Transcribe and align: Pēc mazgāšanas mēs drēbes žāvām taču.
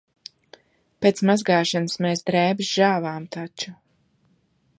Pēc 1.05 1.21
mazgāšanas 1.31 1.99
mēs 2.07 2.25
drēbes 2.31 2.75
žāvām 2.79 3.33
taču. 3.37 3.77